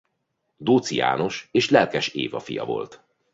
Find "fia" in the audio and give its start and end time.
2.39-2.65